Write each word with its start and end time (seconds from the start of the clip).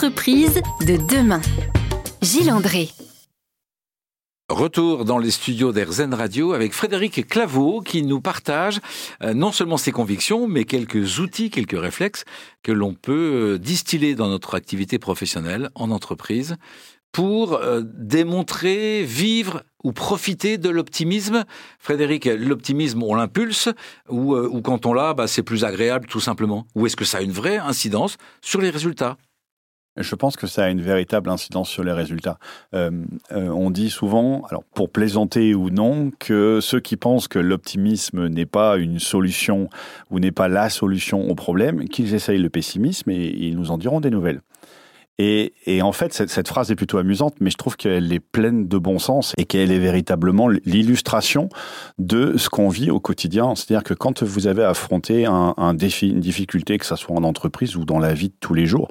entreprises 0.00 0.62
de 0.86 0.96
demain. 0.96 1.42
Gilles 2.22 2.50
André. 2.50 2.88
Retour 4.48 5.04
dans 5.04 5.18
les 5.18 5.30
studios 5.30 5.72
d'Airzen 5.72 6.14
Radio 6.14 6.54
avec 6.54 6.72
Frédéric 6.72 7.28
Claveau 7.28 7.82
qui 7.82 8.02
nous 8.02 8.22
partage 8.22 8.80
euh, 9.22 9.34
non 9.34 9.52
seulement 9.52 9.76
ses 9.76 9.92
convictions, 9.92 10.48
mais 10.48 10.64
quelques 10.64 11.18
outils, 11.18 11.50
quelques 11.50 11.78
réflexes 11.78 12.24
que 12.62 12.72
l'on 12.72 12.94
peut 12.94 13.12
euh, 13.12 13.58
distiller 13.58 14.14
dans 14.14 14.28
notre 14.28 14.54
activité 14.54 14.98
professionnelle 14.98 15.68
en 15.74 15.90
entreprise 15.90 16.56
pour 17.12 17.56
euh, 17.56 17.82
démontrer, 17.84 19.02
vivre 19.04 19.64
ou 19.84 19.92
profiter 19.92 20.56
de 20.56 20.70
l'optimisme. 20.70 21.44
Frédéric, 21.78 22.24
l'optimisme, 22.24 23.02
on 23.02 23.14
l'impulse 23.14 23.68
ou, 24.08 24.62
quand 24.62 24.86
on 24.86 24.94
l'a, 24.94 25.12
bah, 25.12 25.26
c'est 25.26 25.42
plus 25.42 25.62
agréable 25.62 26.06
tout 26.06 26.20
simplement? 26.20 26.66
Ou 26.74 26.86
est-ce 26.86 26.96
que 26.96 27.04
ça 27.04 27.18
a 27.18 27.20
une 27.20 27.32
vraie 27.32 27.58
incidence 27.58 28.16
sur 28.40 28.62
les 28.62 28.70
résultats? 28.70 29.18
Je 30.00 30.14
pense 30.14 30.36
que 30.36 30.46
ça 30.46 30.64
a 30.64 30.70
une 30.70 30.80
véritable 30.80 31.30
incidence 31.30 31.68
sur 31.68 31.84
les 31.84 31.92
résultats. 31.92 32.38
Euh, 32.74 32.90
euh, 33.32 33.48
on 33.48 33.70
dit 33.70 33.90
souvent, 33.90 34.42
alors 34.50 34.64
pour 34.74 34.90
plaisanter 34.90 35.54
ou 35.54 35.70
non, 35.70 36.10
que 36.18 36.60
ceux 36.60 36.80
qui 36.80 36.96
pensent 36.96 37.28
que 37.28 37.38
l'optimisme 37.38 38.28
n'est 38.28 38.46
pas 38.46 38.76
une 38.76 38.98
solution 38.98 39.68
ou 40.10 40.18
n'est 40.18 40.32
pas 40.32 40.48
la 40.48 40.70
solution 40.70 41.28
au 41.28 41.34
problème, 41.34 41.88
qu'ils 41.88 42.14
essayent 42.14 42.38
le 42.38 42.50
pessimisme 42.50 43.10
et 43.10 43.28
ils 43.28 43.56
nous 43.56 43.70
en 43.70 43.78
diront 43.78 44.00
des 44.00 44.10
nouvelles. 44.10 44.40
Et, 45.22 45.82
en 45.82 45.92
fait, 45.92 46.14
cette, 46.14 46.48
phrase 46.48 46.70
est 46.70 46.76
plutôt 46.76 46.96
amusante, 46.96 47.34
mais 47.40 47.50
je 47.50 47.58
trouve 47.58 47.76
qu'elle 47.76 48.10
est 48.10 48.20
pleine 48.20 48.68
de 48.68 48.78
bon 48.78 48.98
sens 48.98 49.34
et 49.36 49.44
qu'elle 49.44 49.70
est 49.70 49.78
véritablement 49.78 50.48
l'illustration 50.48 51.50
de 51.98 52.38
ce 52.38 52.48
qu'on 52.48 52.70
vit 52.70 52.90
au 52.90 53.00
quotidien. 53.00 53.54
C'est-à-dire 53.54 53.84
que 53.84 53.92
quand 53.92 54.22
vous 54.22 54.46
avez 54.46 54.64
affronté 54.64 55.26
un 55.26 55.74
défi, 55.74 56.08
une 56.08 56.20
difficulté, 56.20 56.78
que 56.78 56.86
ce 56.86 56.96
soit 56.96 57.14
en 57.14 57.22
entreprise 57.22 57.76
ou 57.76 57.84
dans 57.84 57.98
la 57.98 58.14
vie 58.14 58.30
de 58.30 58.34
tous 58.40 58.54
les 58.54 58.64
jours, 58.64 58.88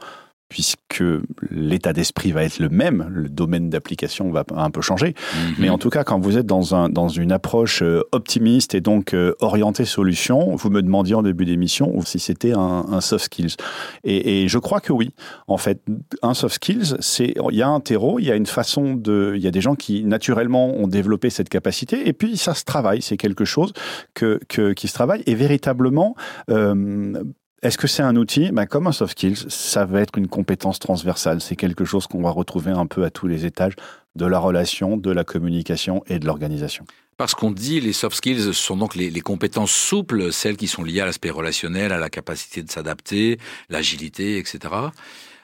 puisque 0.49 1.03
l'état 1.52 1.94
d'esprit 1.94 2.31
va 2.31 2.44
être 2.44 2.59
le 2.59 2.69
même, 2.69 3.08
le 3.14 3.30
domaine 3.30 3.69
d'application 3.69 4.31
va 4.31 4.44
un 4.56 4.72
peu 4.72 4.81
changer. 4.81 5.14
Mhm. 5.33 5.53
Mais 5.59 5.69
en 5.69 5.78
tout 5.78 5.91
cas, 5.91 6.03
quand 6.03 6.19
vous 6.19 6.38
êtes 6.38 6.47
dans, 6.47 6.75
un, 6.75 6.89
dans 6.89 7.08
une 7.08 7.31
approche 7.31 7.83
euh, 7.83 8.02
optimiste 8.11 8.73
et 8.73 8.81
donc 8.81 9.14
euh, 9.14 9.36
orientée 9.39 9.86
solution, 9.86 10.56
vous 10.56 10.69
me 10.72 10.81
demandiez 10.81 11.16
en 11.16 11.22
début 11.22 11.45
d'émission 11.45 12.02
si 12.02 12.19
c'était 12.19 12.53
un, 12.53 13.00
soft 13.02 13.25
skills. 13.25 13.56
Et, 14.03 14.47
je 14.47 14.58
crois 14.58 14.81
que 14.81 14.91
oui. 14.91 15.11
En 15.47 15.58
fait, 15.58 15.81
un 16.23 16.33
soft 16.33 16.56
skills, 16.56 16.97
c'est 17.00 17.36
il 17.52 17.56
y 17.56 17.61
a 17.61 17.67
un 17.67 17.80
terreau, 17.80 18.19
il 18.19 18.25
y 18.25 18.31
a 18.31 18.36
une 18.36 18.47
façon 18.47 18.95
de, 18.95 19.34
il 19.36 19.41
y 19.41 19.47
a 19.47 19.52
des 19.52 19.61
gens 19.61 19.75
qui 19.75 20.03
naturellement 20.03 20.73
ont 20.75 20.88
développé 20.88 21.30
cette 21.30 21.50
capacité, 21.50 22.08
et 22.08 22.13
puis 22.13 22.38
ça 22.38 22.56
se 22.56 22.63
travaille. 22.63 23.02
C'est 23.02 23.17
quelque 23.17 23.45
chose 23.45 23.73
que, 24.16 24.39
que, 24.47 24.73
qui 24.73 24.88
se 24.88 24.94
travaille 24.94 25.23
et 25.28 25.36
véritablement 25.36 26.16
euh, 26.50 27.23
est-ce 27.62 27.78
que 27.78 27.88
c'est 27.88 28.04
un 28.04 28.16
outil? 28.16 28.52
Ben, 28.52 28.66
Comme 28.66 28.88
un 28.88 28.92
soft 28.92 29.12
skills, 29.12 29.50
ça 29.50 29.86
va 29.86 30.02
être 30.02 30.18
une 30.18 30.28
compétence 30.28 30.80
transversale. 30.80 31.42
C'est 31.42 31.56
quelque 31.56 31.84
chose 31.84 32.08
qu'on 32.08 32.22
va 32.22 32.30
retrouver 32.30 32.72
un 32.72 32.86
peu 32.86 33.04
à 33.04 33.10
tous 33.10 33.28
les 33.28 33.46
étages 33.46 33.76
de 34.16 34.26
la 34.26 34.40
relation, 34.40 34.98
de 34.98 35.12
la 35.12 35.24
communication 35.24 36.04
et 36.08 36.20
de 36.20 36.26
l'organisation. 36.26 36.86
Parce 37.18 37.36
qu'on 37.36 37.52
dit 37.52 37.82
les 37.82 37.92
soft 37.92 38.16
skills 38.16 38.54
sont 38.54 38.78
donc 38.78 38.96
les, 38.96 39.12
compétences 39.22 39.74
souples, 39.74 40.32
celles 40.32 40.56
qui 40.56 40.68
sont 40.68 40.84
liées 40.84 41.02
à 41.02 41.06
l'aspect 41.06 41.30
relationnel, 41.30 41.92
à 41.92 41.98
la 41.98 42.10
capacité 42.10 42.64
de 42.64 42.72
s'adapter, 42.72 43.40
l'agilité, 43.70 44.38
etc. 44.38 44.60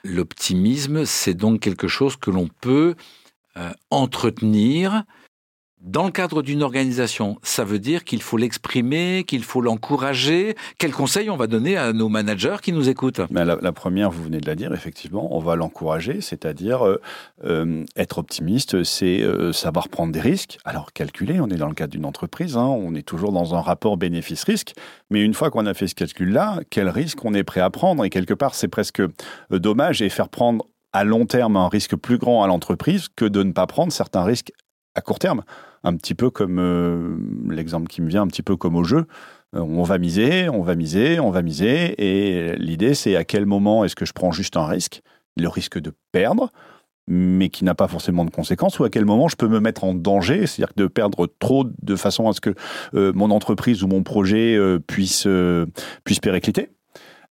L'optimisme, 0.02 1.04
c'est 1.04 1.34
donc 1.34 1.60
quelque 1.60 1.86
chose 1.86 2.16
que 2.16 2.30
l'on 2.30 2.48
peut 2.48 2.94
euh, 3.58 3.70
entretenir 3.90 5.04
dans 5.82 6.04
le 6.04 6.10
cadre 6.10 6.42
d'une 6.42 6.62
organisation, 6.62 7.38
ça 7.42 7.62
veut 7.62 7.78
dire 7.78 8.04
qu'il 8.04 8.22
faut 8.22 8.38
l'exprimer, 8.38 9.24
qu'il 9.26 9.44
faut 9.44 9.60
l'encourager. 9.60 10.56
Quels 10.78 10.92
conseils 10.92 11.28
on 11.28 11.36
va 11.36 11.46
donner 11.46 11.76
à 11.76 11.92
nos 11.92 12.08
managers 12.08 12.56
qui 12.62 12.72
nous 12.72 12.88
écoutent? 12.88 13.20
Ben, 13.30 13.44
la, 13.44 13.72
première, 13.72 14.10
vous 14.10 14.24
venez 14.24 14.40
de 14.40 14.46
la 14.46 14.54
dire, 14.54 14.72
effectivement, 14.72 15.36
on 15.36 15.38
va 15.38 15.54
l'encourager, 15.54 16.22
c'est-à-dire 16.22 16.86
euh, 16.86 17.00
euh, 17.44 17.84
être 17.94 18.18
optimiste, 18.18 18.84
c'est 18.84 19.20
euh, 19.22 19.52
savoir 19.52 19.88
prendre 19.88 20.12
des 20.12 20.20
risques. 20.20 20.58
Alors 20.64 20.92
calculer, 20.94 21.40
on 21.40 21.48
est 21.48 21.56
dans 21.56 21.68
le 21.68 21.74
cadre 21.74 21.92
d'une 21.92 22.06
entreprise, 22.06 22.56
hein, 22.56 22.66
on 22.66 22.94
est 22.94 23.06
toujours 23.06 23.32
dans 23.32 23.54
un 23.54 23.60
rapport 23.60 23.98
bénéfice-risque, 23.98 24.72
mais 25.10 25.22
une 25.22 25.34
fois 25.34 25.50
qu'on 25.50 25.66
a 25.66 25.74
fait 25.74 25.88
ce 25.88 25.94
calcul-là, 25.94 26.60
quel 26.70 26.88
risque 26.88 27.22
on 27.24 27.34
est 27.34 27.44
prêt 27.44 27.60
à 27.60 27.68
prendre? 27.68 28.04
Et 28.04 28.10
quelque 28.10 28.34
part, 28.34 28.54
c'est 28.54 28.68
presque 28.68 29.02
dommage 29.50 30.00
et 30.00 30.08
faire 30.08 30.30
prendre 30.30 30.64
à 30.92 31.04
long 31.04 31.26
terme 31.26 31.56
un 31.56 31.68
risque 31.68 31.94
plus 31.96 32.16
grand 32.16 32.42
à 32.42 32.46
l'entreprise 32.46 33.08
que 33.14 33.26
de 33.26 33.42
ne 33.42 33.52
pas 33.52 33.66
prendre 33.66 33.92
certains 33.92 34.24
risques 34.24 34.52
à 34.96 35.02
court 35.02 35.18
terme 35.18 35.42
un 35.86 35.96
petit 35.96 36.14
peu 36.14 36.30
comme 36.30 36.58
euh, 36.58 37.16
l'exemple 37.48 37.86
qui 37.86 38.02
me 38.02 38.08
vient, 38.08 38.22
un 38.22 38.26
petit 38.26 38.42
peu 38.42 38.56
comme 38.56 38.74
au 38.74 38.82
jeu. 38.82 39.06
Euh, 39.54 39.60
on 39.60 39.84
va 39.84 39.98
miser, 39.98 40.48
on 40.48 40.62
va 40.62 40.74
miser, 40.74 41.20
on 41.20 41.30
va 41.30 41.42
miser, 41.42 41.94
et 41.98 42.56
l'idée 42.56 42.94
c'est 42.94 43.14
à 43.14 43.24
quel 43.24 43.46
moment 43.46 43.84
est-ce 43.84 43.94
que 43.94 44.04
je 44.04 44.12
prends 44.12 44.32
juste 44.32 44.56
un 44.56 44.66
risque, 44.66 45.02
le 45.36 45.48
risque 45.48 45.78
de 45.78 45.92
perdre, 46.10 46.50
mais 47.06 47.50
qui 47.50 47.64
n'a 47.64 47.76
pas 47.76 47.86
forcément 47.86 48.24
de 48.24 48.30
conséquences, 48.30 48.80
ou 48.80 48.84
à 48.84 48.90
quel 48.90 49.04
moment 49.04 49.28
je 49.28 49.36
peux 49.36 49.46
me 49.46 49.60
mettre 49.60 49.84
en 49.84 49.94
danger, 49.94 50.48
c'est-à-dire 50.48 50.74
de 50.76 50.88
perdre 50.88 51.28
trop 51.38 51.64
de 51.64 51.94
façon 51.94 52.28
à 52.28 52.32
ce 52.32 52.40
que 52.40 52.54
euh, 52.94 53.12
mon 53.14 53.30
entreprise 53.30 53.84
ou 53.84 53.86
mon 53.86 54.02
projet 54.02 54.58
puisse, 54.88 55.28
puisse 56.02 56.18
péricliter. 56.18 56.70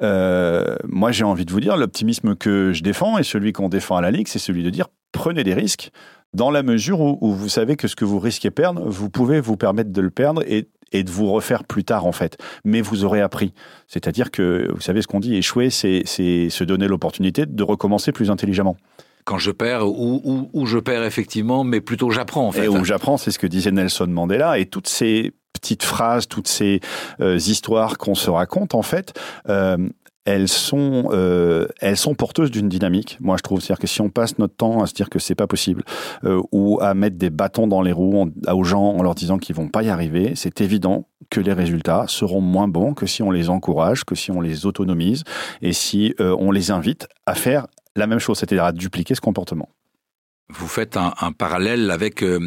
moi, 0.01 1.11
j'ai 1.11 1.25
envie 1.25 1.45
de 1.45 1.51
vous 1.51 1.61
dire, 1.61 1.77
l'optimisme 1.77 2.37
que 2.37 2.73
je 2.73 2.85
défends 2.85 3.19
et 3.19 3.25
celui 3.25 3.53
qu'on 3.53 3.69
défend 3.69 3.97
à 3.97 4.01
la 4.01 4.13
Ligue, 4.13 4.29
c'est 4.29 4.39
celui 4.39 4.63
de 4.63 4.71
dire 4.71 4.87
prenez 5.15 5.45
des 5.45 5.55
risques, 5.55 5.91
dans 6.35 6.51
la 6.51 6.63
mesure 6.63 7.01
où, 7.01 7.33
vous 7.33 7.49
savez 7.49 7.77
que 7.77 7.89
ce 7.89 7.97
que 7.97 8.05
vous 8.05 8.19
risquez 8.19 8.51
perdre, 8.51 8.83
vous 8.87 9.09
pouvez 9.09 9.41
vous 9.41 9.57
permettre 9.57 9.91
de 9.91 10.01
le 10.01 10.11
perdre 10.11 10.43
et, 10.47 10.69
de 10.93 11.11
vous 11.11 11.33
refaire 11.33 11.65
plus 11.65 11.83
tard 11.83 12.07
en 12.07 12.13
fait. 12.13 12.39
Mais 12.65 12.81
vous 12.81 13.05
aurez 13.05 13.21
appris. 13.21 13.53
C'est-à-dire 13.89 14.31
que, 14.31 14.71
vous 14.73 14.81
savez 14.81 15.03
ce 15.03 15.09
qu'on 15.09 15.19
dit, 15.19 15.35
échouer, 15.35 15.71
c'est 15.71 16.05
se 16.05 16.65
donner 16.65 16.87
l'opportunité 16.87 17.47
de 17.47 17.63
recommencer 17.63 18.13
plus 18.13 18.31
intelligemment 18.31 18.77
quand 19.25 19.39
je 19.39 19.51
perds 19.51 19.89
ou, 19.89 20.67
je 20.67 20.79
perds 20.79 21.05
effectivement, 21.05 21.65
mais 21.65 21.81
plutôt 21.81 22.11
j'apprends 22.11 22.47
en 22.47 22.53
fait. 22.53 22.65
Et 22.65 22.69
où 22.69 22.85
j'apprends, 22.85 23.17
c'est 23.17 23.31
ce 23.31 23.39
que 23.39 23.47
disait 23.47 23.71
Nelson 23.71 24.07
Mandela. 24.07 24.59
Et 24.59 24.67
toutes 24.67 24.87
ces 24.87 25.33
petites 25.55 25.83
phrases, 25.83 26.29
toutes 26.29 26.49
ces 26.49 26.81
euh, 27.21 27.39
histoires 27.39 27.97
qu'on 27.97 28.15
se 28.15 28.29
raconte 28.29 28.75
en 28.75 28.83
fait, 28.83 29.19
euh, 29.49 29.79
elles 30.25 30.49
sont, 30.49 31.09
euh, 31.13 31.67
elles 31.81 31.97
sont 31.97 32.15
porteuses 32.15 32.51
d'une 32.51 32.69
dynamique. 32.69 33.19
Moi, 33.21 33.37
je 33.37 33.43
trouve, 33.43 33.61
c'est-à-dire 33.61 33.81
que 33.81 33.87
si 33.87 34.01
on 34.01 34.09
passe 34.09 34.39
notre 34.39 34.57
temps 34.57 34.83
à 34.83 34.87
se 34.87 34.95
dire 34.95 35.11
que 35.11 35.19
c'est 35.19 35.35
pas 35.35 35.47
possible 35.47 35.85
euh, 36.25 36.41
ou 36.53 36.81
à 36.81 36.95
mettre 36.95 37.17
des 37.17 37.31
bâtons 37.31 37.67
dans 37.67 37.83
les 37.83 37.93
roues 37.93 38.31
aux 38.51 38.65
gens 38.65 38.85
en 38.85 39.03
leur 39.03 39.15
disant 39.15 39.39
qu'ils 39.39 39.55
vont 39.55 39.69
pas 39.69 39.83
y 39.83 39.91
arriver, 39.91 40.33
c'est 40.35 40.61
évident 40.61 41.07
que 41.31 41.41
les 41.41 41.53
résultats 41.53 42.07
seront 42.09 42.41
moins 42.41 42.69
bons 42.69 42.95
que 42.95 43.07
si 43.07 43.23
on 43.23 43.31
les 43.31 43.51
encourage, 43.51 44.05
que 44.05 44.15
si 44.15 44.31
on 44.31 44.41
les 44.41 44.67
autonomise 44.67 45.25
et 45.63 45.73
si 45.73 46.15
euh, 46.21 46.37
on 46.39 46.51
les 46.51 46.71
invite 46.71 47.07
à 47.27 47.35
faire 47.35 47.67
la 47.97 48.07
même 48.07 48.19
chose, 48.19 48.39
c'est-à-dire 48.39 48.65
à 48.65 48.73
dupliquer 48.73 49.15
ce 49.15 49.21
comportement. 49.21 49.69
Vous 50.51 50.69
faites 50.69 50.99
un, 50.99 51.33
parallèle 51.33 51.91
avec 51.91 52.23
euh, 52.23 52.39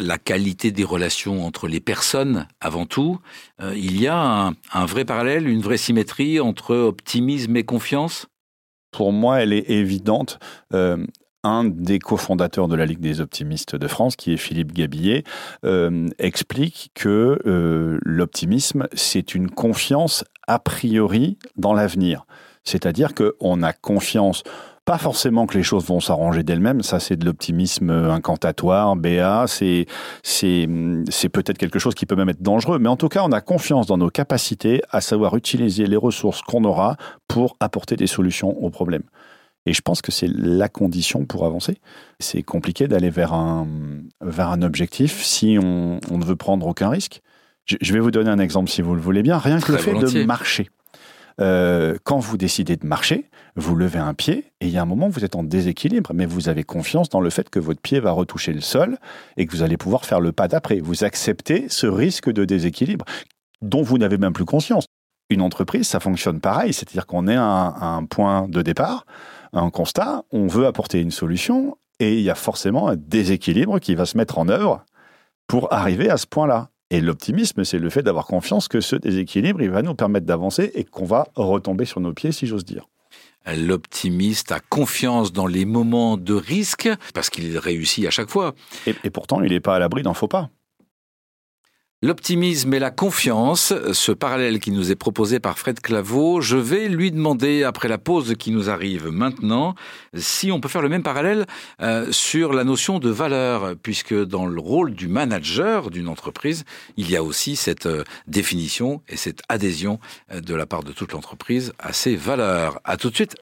la 0.00 0.16
qualité 0.16 0.72
des 0.72 0.84
relations 0.84 1.44
entre 1.44 1.68
les 1.68 1.80
personnes 1.80 2.48
avant 2.62 2.86
tout. 2.86 3.18
Euh, 3.60 3.74
il 3.76 4.00
y 4.00 4.06
a 4.08 4.52
un, 4.72 4.86
vrai 4.86 5.04
parallèle, 5.04 5.46
une 5.46 5.60
vraie 5.60 5.76
symétrie 5.76 6.40
entre 6.40 6.74
optimisme 6.74 7.54
et 7.56 7.64
confiance? 7.64 8.26
Pour 8.90 9.12
moi, 9.12 9.42
elle 9.42 9.52
est 9.52 9.68
évidente. 9.70 10.38
Euh, 10.72 11.04
un 11.44 11.64
des 11.64 11.98
cofondateurs 11.98 12.68
de 12.68 12.74
la 12.74 12.86
Ligue 12.86 13.00
des 13.00 13.20
optimistes 13.20 13.76
de 13.76 13.86
France, 13.86 14.16
qui 14.16 14.32
est 14.32 14.36
Philippe 14.36 14.72
Gabillet, 14.72 15.24
explique 16.18 16.92
que 16.94 17.36
l'optimisme, 18.04 18.86
c'est 18.92 19.34
une 19.34 19.50
confiance 19.50 20.24
a 20.46 20.60
priori 20.60 21.38
dans 21.56 21.74
l'avenir. 21.74 22.26
C'est-à-dire 22.62 23.10
qu'on 23.14 23.62
a 23.64 23.72
confiance 23.72 24.44
pas 24.84 24.98
forcément 24.98 25.46
que 25.46 25.56
les 25.56 25.62
choses 25.62 25.84
vont 25.86 26.00
s'arranger 26.00 26.42
d'elles-mêmes, 26.42 26.82
ça 26.82 26.98
c'est 26.98 27.16
de 27.16 27.24
l'optimisme 27.24 27.90
incantatoire, 27.90 28.96
BA, 28.96 29.46
c'est 29.46 29.86
peut-être 30.22 31.58
quelque 31.58 31.78
chose 31.78 31.94
qui 31.94 32.06
peut 32.06 32.16
même 32.16 32.28
être 32.28 32.42
dangereux, 32.42 32.78
mais 32.78 32.88
en 32.88 32.96
tout 32.96 33.08
cas, 33.08 33.22
on 33.24 33.32
a 33.32 33.40
confiance 33.40 33.86
dans 33.86 33.98
nos 33.98 34.10
capacités 34.10 34.82
à 34.90 35.00
savoir 35.00 35.36
utiliser 35.36 35.86
les 35.86 35.96
ressources 35.96 36.42
qu'on 36.42 36.64
aura 36.64 36.96
pour 37.28 37.56
apporter 37.60 37.96
des 37.96 38.08
solutions 38.08 38.50
aux 38.62 38.70
problèmes. 38.70 39.04
Et 39.66 39.72
je 39.72 39.80
pense 39.80 40.02
que 40.02 40.10
c'est 40.10 40.28
la 40.28 40.68
condition 40.68 41.24
pour 41.24 41.44
avancer. 41.44 41.78
C'est 42.18 42.42
compliqué 42.42 42.88
d'aller 42.88 43.10
vers 43.10 43.32
un, 43.32 43.68
vers 44.20 44.48
un 44.48 44.62
objectif 44.62 45.22
si 45.22 45.56
on, 45.62 46.00
on, 46.10 46.18
ne 46.18 46.24
veut 46.24 46.36
prendre 46.36 46.66
aucun 46.66 46.88
risque. 46.88 47.22
Je, 47.66 47.92
vais 47.92 48.00
vous 48.00 48.10
donner 48.10 48.30
un 48.30 48.40
exemple 48.40 48.68
si 48.68 48.82
vous 48.82 48.96
le 48.96 49.00
voulez 49.00 49.22
bien. 49.22 49.38
Rien 49.38 49.60
que 49.60 49.70
le 49.70 49.78
fait 49.78 49.94
de 49.94 50.24
marcher. 50.24 50.68
Euh, 51.40 51.96
quand 52.04 52.18
vous 52.18 52.36
décidez 52.36 52.76
de 52.76 52.86
marcher, 52.86 53.30
vous 53.56 53.74
levez 53.74 53.98
un 53.98 54.14
pied 54.14 54.52
et 54.60 54.66
il 54.66 54.70
y 54.70 54.78
a 54.78 54.82
un 54.82 54.86
moment 54.86 55.08
où 55.08 55.10
vous 55.10 55.24
êtes 55.24 55.36
en 55.36 55.42
déséquilibre, 55.42 56.12
mais 56.14 56.26
vous 56.26 56.48
avez 56.48 56.64
confiance 56.64 57.08
dans 57.08 57.20
le 57.20 57.30
fait 57.30 57.50
que 57.50 57.58
votre 57.58 57.80
pied 57.80 58.00
va 58.00 58.12
retoucher 58.12 58.52
le 58.52 58.60
sol 58.60 58.98
et 59.36 59.46
que 59.46 59.52
vous 59.52 59.62
allez 59.62 59.76
pouvoir 59.76 60.04
faire 60.04 60.20
le 60.20 60.32
pas 60.32 60.48
d'après. 60.48 60.80
Vous 60.80 61.04
acceptez 61.04 61.68
ce 61.68 61.86
risque 61.86 62.30
de 62.30 62.44
déséquilibre 62.44 63.04
dont 63.60 63.82
vous 63.82 63.98
n'avez 63.98 64.18
même 64.18 64.32
plus 64.32 64.44
conscience. 64.44 64.86
Une 65.30 65.40
entreprise, 65.40 65.86
ça 65.86 66.00
fonctionne 66.00 66.40
pareil, 66.40 66.72
c'est-à-dire 66.72 67.06
qu'on 67.06 67.26
est 67.28 67.36
à 67.36 67.42
un 67.42 68.04
point 68.04 68.48
de 68.48 68.60
départ, 68.60 69.06
un 69.52 69.70
constat, 69.70 70.24
on 70.32 70.46
veut 70.46 70.66
apporter 70.66 71.00
une 71.00 71.10
solution 71.10 71.76
et 72.00 72.18
il 72.18 72.22
y 72.22 72.30
a 72.30 72.34
forcément 72.34 72.88
un 72.88 72.96
déséquilibre 72.96 73.78
qui 73.78 73.94
va 73.94 74.06
se 74.06 74.16
mettre 74.16 74.38
en 74.38 74.48
œuvre 74.48 74.84
pour 75.46 75.72
arriver 75.72 76.10
à 76.10 76.16
ce 76.16 76.26
point-là. 76.26 76.71
Et 76.92 77.00
l'optimisme, 77.00 77.64
c'est 77.64 77.78
le 77.78 77.88
fait 77.88 78.02
d'avoir 78.02 78.26
confiance 78.26 78.68
que 78.68 78.82
ce 78.82 78.96
déséquilibre, 78.96 79.62
il 79.62 79.70
va 79.70 79.80
nous 79.80 79.94
permettre 79.94 80.26
d'avancer 80.26 80.70
et 80.74 80.84
qu'on 80.84 81.06
va 81.06 81.26
retomber 81.36 81.86
sur 81.86 82.00
nos 82.00 82.12
pieds, 82.12 82.32
si 82.32 82.46
j'ose 82.46 82.66
dire. 82.66 82.86
L'optimiste 83.46 84.52
a 84.52 84.60
confiance 84.60 85.32
dans 85.32 85.46
les 85.46 85.64
moments 85.64 86.18
de 86.18 86.34
risque 86.34 86.90
parce 87.14 87.30
qu'il 87.30 87.56
réussit 87.56 88.06
à 88.06 88.10
chaque 88.10 88.28
fois. 88.28 88.54
Et, 88.86 88.94
et 89.04 89.10
pourtant, 89.10 89.40
il 89.40 89.52
n'est 89.52 89.60
pas 89.60 89.74
à 89.74 89.78
l'abri 89.78 90.02
d'un 90.02 90.12
faux 90.12 90.28
pas. 90.28 90.50
L'optimisme 92.04 92.74
et 92.74 92.80
la 92.80 92.90
confiance, 92.90 93.72
ce 93.92 94.10
parallèle 94.10 94.58
qui 94.58 94.72
nous 94.72 94.90
est 94.90 94.96
proposé 94.96 95.38
par 95.38 95.56
Fred 95.56 95.78
Claveau, 95.78 96.40
je 96.40 96.56
vais 96.56 96.88
lui 96.88 97.12
demander, 97.12 97.62
après 97.62 97.86
la 97.86 97.96
pause 97.96 98.34
qui 98.36 98.50
nous 98.50 98.68
arrive 98.68 99.06
maintenant, 99.06 99.76
si 100.16 100.50
on 100.50 100.58
peut 100.58 100.68
faire 100.68 100.82
le 100.82 100.88
même 100.88 101.04
parallèle 101.04 101.46
euh, 101.80 102.10
sur 102.10 102.54
la 102.54 102.64
notion 102.64 102.98
de 102.98 103.08
valeur, 103.08 103.76
puisque 103.80 104.14
dans 104.14 104.46
le 104.46 104.60
rôle 104.60 104.94
du 104.94 105.06
manager 105.06 105.90
d'une 105.90 106.08
entreprise, 106.08 106.64
il 106.96 107.08
y 107.08 107.14
a 107.14 107.22
aussi 107.22 107.54
cette 107.54 107.86
euh, 107.86 108.02
définition 108.26 109.00
et 109.08 109.16
cette 109.16 109.42
adhésion 109.48 110.00
euh, 110.32 110.40
de 110.40 110.56
la 110.56 110.66
part 110.66 110.82
de 110.82 110.90
toute 110.90 111.12
l'entreprise 111.12 111.72
à 111.78 111.92
ces 111.92 112.16
valeurs. 112.16 112.80
À 112.82 112.96
tout 112.96 113.10
de 113.10 113.14
suite. 113.14 113.36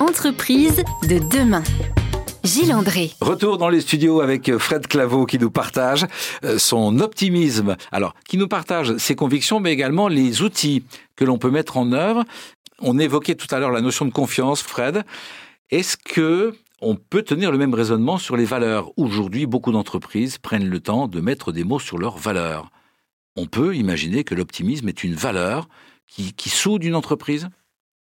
Entreprise 0.00 0.82
de 1.08 1.20
demain. 1.30 1.62
Gilles 2.48 2.72
André. 2.72 3.12
Retour 3.20 3.58
dans 3.58 3.68
les 3.68 3.82
studios 3.82 4.22
avec 4.22 4.56
Fred 4.56 4.86
Claveau 4.86 5.26
qui 5.26 5.38
nous 5.38 5.50
partage 5.50 6.06
euh, 6.44 6.58
son 6.58 6.98
optimisme. 6.98 7.76
Alors, 7.92 8.14
qui 8.26 8.38
nous 8.38 8.48
partage 8.48 8.96
ses 8.96 9.14
convictions, 9.14 9.60
mais 9.60 9.70
également 9.70 10.08
les 10.08 10.40
outils 10.40 10.82
que 11.14 11.26
l'on 11.26 11.36
peut 11.36 11.50
mettre 11.50 11.76
en 11.76 11.92
œuvre. 11.92 12.24
On 12.80 12.98
évoquait 12.98 13.34
tout 13.34 13.54
à 13.54 13.58
l'heure 13.58 13.70
la 13.70 13.82
notion 13.82 14.06
de 14.06 14.12
confiance, 14.12 14.62
Fred. 14.62 15.04
Est-ce 15.70 15.98
que 15.98 16.54
on 16.80 16.94
peut 16.94 17.22
tenir 17.22 17.52
le 17.52 17.58
même 17.58 17.74
raisonnement 17.74 18.16
sur 18.16 18.34
les 18.34 18.46
valeurs? 18.46 18.92
Aujourd'hui, 18.96 19.44
beaucoup 19.44 19.72
d'entreprises 19.72 20.38
prennent 20.38 20.70
le 20.70 20.80
temps 20.80 21.06
de 21.06 21.20
mettre 21.20 21.52
des 21.52 21.64
mots 21.64 21.80
sur 21.80 21.98
leurs 21.98 22.16
valeurs. 22.16 22.70
On 23.36 23.44
peut 23.44 23.76
imaginer 23.76 24.24
que 24.24 24.34
l'optimisme 24.34 24.88
est 24.88 25.04
une 25.04 25.14
valeur 25.14 25.68
qui, 26.06 26.32
qui 26.32 26.48
soude 26.48 26.82
une 26.82 26.94
entreprise? 26.94 27.50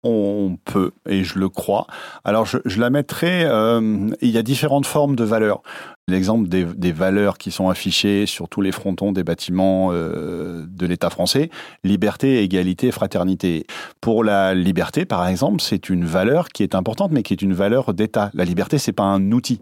On 0.03 0.57
peut, 0.63 0.91
et 1.07 1.23
je 1.23 1.39
le 1.39 1.49
crois. 1.49 1.85
Alors, 2.23 2.45
je, 2.45 2.79
la 2.79 2.89
mettrai, 2.89 3.43
euh, 3.43 4.09
il 4.21 4.29
y 4.29 4.37
a 4.37 4.43
différentes 4.43 4.85
formes 4.85 5.15
de 5.15 5.23
valeurs. 5.23 5.61
L'exemple 6.07 6.47
des, 6.47 6.91
valeurs 6.91 7.37
qui 7.37 7.51
sont 7.51 7.69
affichées 7.69 8.25
sur 8.25 8.49
tous 8.49 8.61
les 8.61 8.71
frontons 8.71 9.11
des 9.11 9.23
bâtiments 9.23 9.89
euh, 9.91 10.65
de 10.67 10.85
l'État 10.85 11.09
français, 11.09 11.49
liberté, 11.83 12.41
égalité, 12.43 12.91
fraternité. 12.91 13.67
Pour 14.01 14.23
la 14.23 14.55
liberté, 14.55 15.05
par 15.05 15.27
exemple, 15.27 15.61
c'est 15.61 15.89
une 15.89 16.05
valeur 16.05 16.49
qui 16.49 16.63
est 16.63 16.75
importante, 16.75 17.11
mais 17.11 17.21
qui 17.21 17.33
est 17.33 17.41
une 17.41 17.53
valeur 17.53 17.93
d'État. 17.93 18.31
La 18.33 18.45
liberté, 18.45 18.77
c'est 18.77 18.93
pas 18.93 19.03
un 19.03 19.31
outil 19.31 19.59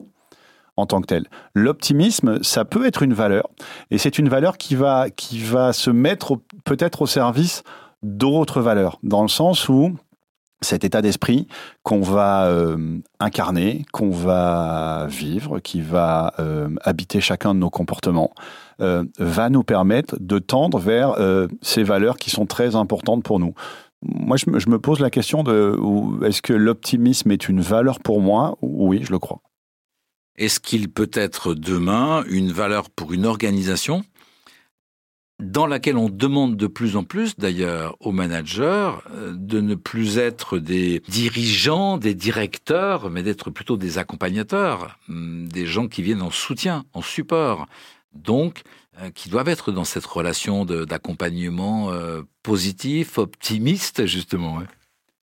en 0.78 0.86
tant 0.86 1.02
que 1.02 1.08
tel. 1.08 1.26
L'optimisme, 1.56 2.42
ça 2.44 2.64
peut 2.64 2.86
être 2.86 3.02
une 3.02 3.14
valeur, 3.14 3.50
et 3.90 3.98
c'est 3.98 4.20
une 4.20 4.30
valeur 4.30 4.58
qui 4.58 4.76
va, 4.76 5.10
qui 5.10 5.40
va 5.40 5.74
se 5.74 5.90
mettre 5.90 6.38
peut-être 6.64 7.02
au 7.02 7.08
service 7.08 7.64
d'autres 8.04 8.62
valeurs, 8.62 9.00
dans 9.02 9.24
le 9.24 9.28
sens 9.28 9.68
où 9.70 9.98
cet 10.62 10.84
état 10.84 11.02
d'esprit 11.02 11.48
qu'on 11.84 12.02
va 12.02 12.48
euh, 12.48 13.00
incarner, 13.20 13.86
qu'on 13.92 14.10
va 14.10 15.08
vivre, 15.10 15.60
qui 15.60 15.82
va 15.82 16.34
euh, 16.40 16.70
habiter 16.82 17.22
chacun 17.22 17.54
de 17.54 17.60
nos 17.60 17.70
comportements, 17.70 18.34
euh, 18.82 19.04
va 19.20 19.50
nous 19.50 19.64
permettre 19.64 20.18
de 20.20 20.40
tendre 20.40 20.80
vers 20.80 21.16
ces 21.62 21.84
valeurs 21.84 22.18
qui 22.18 22.30
sont 22.30 22.46
très 22.46 22.76
importantes 22.76 23.24
pour 23.24 23.40
nous. 23.40 23.54
Moi, 24.04 24.38
je 24.38 24.70
me, 24.70 24.80
pose 24.80 25.00
la 25.00 25.10
question 25.10 25.44
de 25.44 25.76
est-ce 26.24 26.42
que 26.42 26.54
l'optimisme 26.54 27.32
est 27.32 27.50
une 27.50 27.62
valeur 27.62 28.00
pour 28.00 28.22
moi? 28.22 28.58
Oui, 28.62 29.02
je 29.04 29.12
le 29.12 29.20
crois. 29.20 29.42
Est-ce 30.38 30.60
qu'il 30.60 30.90
peut 30.90 31.10
être 31.14 31.56
demain 31.56 32.24
une 32.30 32.52
valeur 32.52 32.92
pour 32.92 33.14
une 33.14 33.26
organisation? 33.26 34.04
Dans 35.40 35.68
laquelle 35.68 35.98
on 35.98 36.10
demande 36.10 36.58
de 36.58 36.68
plus 36.68 36.96
en 36.96 37.04
plus 37.04 37.36
d'ailleurs 37.38 37.96
aux 38.00 38.12
managers 38.12 38.92
euh, 39.12 39.34
de 39.36 39.62
ne 39.62 39.76
plus 39.76 40.18
être 40.18 40.58
des 40.58 41.02
dirigeants, 41.08 41.98
des 41.98 42.16
directeurs, 42.16 43.10
mais 43.10 43.24
d'être 43.24 43.52
plutôt 43.52 43.78
des 43.78 43.98
accompagnateurs, 43.98 44.98
hum, 45.10 45.48
des 45.48 45.66
gens 45.66 45.88
qui 45.88 46.02
viennent 46.02 46.24
en 46.24 46.32
soutien, 46.32 46.86
en 46.94 47.02
support. 47.02 47.68
Donc, 48.14 48.64
euh, 49.02 49.12
qui 49.12 49.30
doivent 49.30 49.50
être 49.50 49.72
dans 49.72 49.84
cette 49.84 50.06
relation 50.06 50.66
d'accompagnement 50.66 51.92
euh, 51.92 52.24
positif, 52.42 53.20
optimiste, 53.20 54.08
justement. 54.08 54.60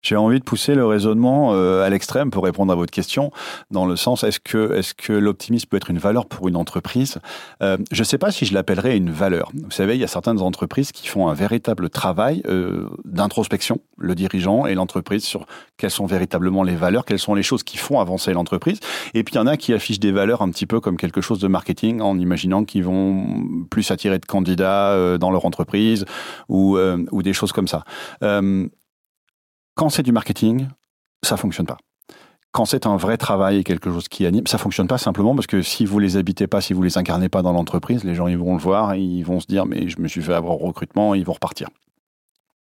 J'ai 0.02 0.16
envie 0.16 0.40
de 0.40 0.44
pousser 0.44 0.74
le 0.74 0.84
raisonnement 0.84 1.54
euh, 1.54 1.84
à 1.84 1.88
l'extrême 1.88 2.30
pour 2.30 2.42
répondre 2.42 2.72
à 2.72 2.74
votre 2.74 2.90
question, 2.90 3.30
dans 3.70 3.86
le 3.86 3.94
sens 3.94 4.24
est-ce 4.24 4.40
que, 4.40 4.74
est-ce 4.74 4.94
que 4.94 5.12
l'optimisme 5.12 5.68
peut 5.68 5.76
être 5.76 5.90
une 5.90 5.98
valeur 5.98 6.26
pour 6.26 6.48
une 6.48 6.56
entreprise? 6.56 7.18
Euh, 7.62 7.76
Je 7.92 8.00
ne 8.00 8.04
sais 8.04 8.18
pas 8.18 8.32
si 8.32 8.44
je 8.44 8.52
l'appellerais 8.52 8.96
une 8.96 9.10
valeur. 9.10 9.52
Vous 9.54 9.70
savez, 9.70 9.94
il 9.94 10.00
y 10.00 10.04
a 10.04 10.08
certaines 10.08 10.40
entreprises 10.40 10.90
qui 10.90 11.06
font 11.06 11.28
un 11.28 11.34
véritable 11.34 11.88
travail 11.88 12.42
euh, 12.48 12.88
d'introspection, 13.04 13.78
le 13.96 14.16
dirigeant 14.16 14.66
et 14.66 14.74
l'entreprise, 14.74 15.22
sur 15.22 15.46
quelles 15.76 15.90
sont 15.90 16.06
véritablement 16.06 16.64
les 16.64 16.74
valeurs, 16.74 17.04
quelles 17.04 17.20
sont 17.20 17.36
les 17.36 17.44
choses 17.44 17.62
qui 17.62 17.76
font 17.76 18.00
avancer 18.00 18.32
l'entreprise. 18.32 18.80
Et 19.14 19.22
puis 19.22 19.36
il 19.36 19.38
y 19.38 19.40
en 19.40 19.46
a 19.46 19.56
qui 19.56 19.72
affichent 19.72 20.00
des 20.00 20.12
valeurs 20.12 20.42
un 20.42 20.50
petit 20.50 20.66
peu 20.66 20.80
comme 20.80 20.96
quelque 20.96 21.20
chose 21.20 21.38
de 21.38 21.46
marketing, 21.46 22.00
en 22.00 22.18
imaginant 22.18 22.64
qu'ils 22.64 22.84
vont 22.84 23.24
plus 23.70 23.88
attirer 23.92 24.18
de 24.18 24.26
candidats 24.26 25.16
dans 25.18 25.30
leur 25.30 25.44
entreprise 25.44 26.04
ou, 26.48 26.76
ou 26.76 27.22
des 27.22 27.32
choses 27.32 27.52
comme 27.52 27.68
ça. 27.68 27.84
Quand 29.74 29.88
c'est 29.88 30.02
du 30.02 30.12
marketing, 30.12 30.68
ça 31.24 31.36
fonctionne 31.36 31.66
pas. 31.66 31.78
Quand 32.52 32.66
c'est 32.66 32.86
un 32.86 32.96
vrai 32.96 33.16
travail 33.16 33.58
et 33.58 33.64
quelque 33.64 33.90
chose 33.90 34.08
qui 34.08 34.26
anime, 34.26 34.46
ça 34.46 34.58
fonctionne 34.58 34.86
pas 34.86 34.98
simplement 34.98 35.34
parce 35.34 35.46
que 35.46 35.62
si 35.62 35.86
vous 35.86 35.98
les 35.98 36.18
habitez 36.18 36.46
pas, 36.46 36.60
si 36.60 36.74
vous 36.74 36.82
les 36.82 36.98
incarnez 36.98 37.30
pas 37.30 37.40
dans 37.40 37.52
l'entreprise, 37.52 38.04
les 38.04 38.14
gens 38.14 38.26
ils 38.26 38.36
vont 38.36 38.54
le 38.54 38.60
voir 38.60 38.92
et 38.92 39.00
ils 39.00 39.24
vont 39.24 39.40
se 39.40 39.46
dire 39.46 39.64
mais 39.64 39.88
je 39.88 39.98
me 40.00 40.08
suis 40.08 40.20
fait 40.20 40.34
avoir 40.34 40.60
au 40.60 40.66
recrutement, 40.66 41.14
ils 41.14 41.24
vont 41.24 41.32
repartir. 41.32 41.68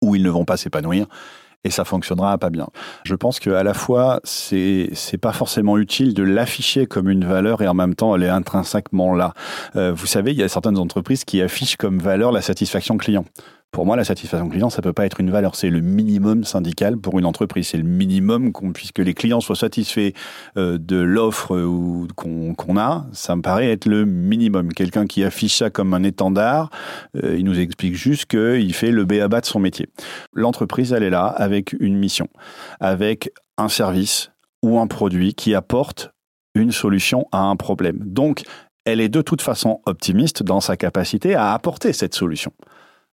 Ou 0.01 0.15
ils 0.15 0.23
ne 0.23 0.29
vont 0.29 0.45
pas 0.45 0.55
s'épanouir 0.55 1.07
et 1.63 1.69
ça 1.69 1.83
fonctionnera 1.83 2.37
pas 2.37 2.49
bien. 2.49 2.67
Je 3.03 3.15
pense 3.15 3.39
que 3.39 3.49
à 3.49 3.63
la 3.63 3.73
fois 3.73 4.21
c'est 4.23 4.89
c'est 4.93 5.17
pas 5.17 5.33
forcément 5.33 5.77
utile 5.77 6.13
de 6.13 6.23
l'afficher 6.23 6.87
comme 6.87 7.09
une 7.09 7.25
valeur 7.25 7.61
et 7.61 7.67
en 7.67 7.73
même 7.73 7.93
temps 7.93 8.15
elle 8.15 8.23
est 8.23 8.29
intrinsèquement 8.29 9.13
là. 9.13 9.33
Euh, 9.75 9.91
vous 9.91 10.07
savez, 10.07 10.31
il 10.31 10.37
y 10.37 10.43
a 10.43 10.47
certaines 10.47 10.77
entreprises 10.77 11.25
qui 11.25 11.41
affichent 11.41 11.75
comme 11.75 11.99
valeur 11.99 12.31
la 12.31 12.41
satisfaction 12.41 12.97
client. 12.97 13.25
Pour 13.71 13.85
moi, 13.85 13.95
la 13.95 14.03
satisfaction 14.03 14.50
client, 14.50 14.69
ça 14.69 14.81
peut 14.81 14.91
pas 14.91 15.06
être 15.06 15.21
une 15.21 15.31
valeur. 15.31 15.56
C'est 15.56 15.69
le 15.69 15.79
minimum 15.79 16.44
syndical 16.44 16.97
pour 16.97 17.18
une 17.18 17.25
entreprise. 17.25 17.69
C'est 17.69 17.77
le 17.77 17.85
minimum 17.85 18.51
qu'on, 18.51 18.73
puisque 18.73 19.00
les 19.00 19.13
clients 19.13 19.39
soient 19.39 19.56
satisfaits 19.56 20.12
euh, 20.57 20.77
de 20.77 20.97
l'offre 20.97 21.56
euh, 21.56 22.06
qu'on 22.18 22.77
a. 22.77 23.06
Ça 23.13 23.38
me 23.38 23.41
paraît 23.41 23.71
être 23.71 23.85
le 23.85 24.03
minimum. 24.03 24.73
Quelqu'un 24.73 25.07
qui 25.07 25.23
affiche 25.23 25.59
ça 25.59 25.69
comme 25.69 25.94
un 25.94 26.03
étendard, 26.03 26.69
euh, 27.23 27.38
il 27.38 27.45
nous 27.45 27.62
explique 27.62 27.95
juste 27.95 28.25
qu'il 28.25 28.73
fait 28.73 28.91
le 28.91 29.06
B 29.06 29.13
à 29.13 29.29
bas 29.29 29.39
de 29.39 29.45
son 29.45 29.62
métier. 29.62 29.88
L'entreprise, 30.33 30.91
elle 30.91 31.03
est 31.03 31.09
là 31.09 31.27
avec 31.27 31.73
une 31.79 31.97
mission, 31.97 32.27
avec 32.81 33.31
un 33.57 33.69
service 33.69 34.31
ou 34.61 34.80
un 34.80 34.87
produit 34.87 35.33
qui 35.33 35.56
apporte 35.56 36.11
une 36.56 36.73
solution 36.73 37.25
à 37.31 37.44
un 37.44 37.56
problème. 37.56 37.99
Donc, 38.01 38.44
elle 38.83 38.99
est 38.99 39.09
de 39.09 39.21
toute 39.21 39.42
façon 39.42 39.80
optimiste 39.85 40.44
dans 40.44 40.59
sa 40.59 40.75
capacité 40.75 41.35
à 41.35 41.54
apporter 41.54 41.94
cette 41.94 42.16
solution. 42.16 42.51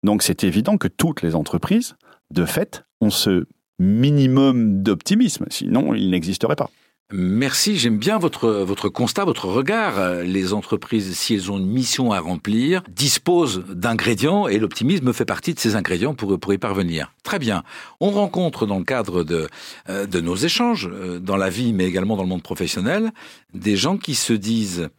Donc 0.05 0.21
c'est 0.21 0.43
évident 0.43 0.77
que 0.77 0.88
toutes 0.88 1.24
les 1.24 1.33
entreprises, 1.33 1.95
de 2.29 2.45
fait, 2.45 2.85
ont 3.01 3.09
ce 3.09 3.45
minimum 3.79 4.83
d'optimisme, 4.83 5.45
sinon 5.50 5.95
il 5.95 6.12
n'existerait 6.12 6.55
pas. 6.55 6.69
Merci, 7.12 7.77
j'aime 7.77 7.97
bien 7.97 8.17
votre, 8.19 8.50
votre 8.50 8.89
constat, 8.89 9.25
votre 9.25 9.47
regard. 9.47 10.24
Les 10.24 10.53
entreprises, 10.53 11.15
si 11.15 11.33
elles 11.35 11.51
ont 11.51 11.57
une 11.57 11.67
mission 11.67 12.12
à 12.12 12.19
remplir, 12.19 12.83
disposent 12.89 13.63
d'ingrédients 13.67 14.47
et 14.47 14.59
l'optimisme 14.59 15.12
fait 15.12 15.25
partie 15.25 15.53
de 15.53 15.59
ces 15.59 15.75
ingrédients 15.75 16.13
pour, 16.13 16.53
y 16.53 16.57
parvenir. 16.57 17.12
Très 17.24 17.39
bien. 17.39 17.63
On 18.00 18.12
rencontre 18.12 18.67
dans 18.67 18.79
le 18.79 18.85
cadre 18.85 19.24
de, 19.24 19.47
euh, 19.89 20.05
de 20.05 20.21
nos 20.21 20.35
échanges, 20.35 20.88
euh, 20.91 21.19
dans 21.19 21.38
la 21.38 21.50
vie 21.50 21.74
mais 21.74 21.85
également 21.85 22.15
dans 22.15 22.24
le 22.24 22.29
monde 22.29 22.43
professionnel, 22.43 23.12
des 23.53 23.75
gens 23.75 23.97
qui 23.97 24.13
se 24.13 24.33
disent 24.33 24.89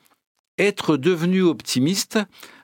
être 0.58 0.96
devenu 0.96 1.42
optimiste 1.42 2.18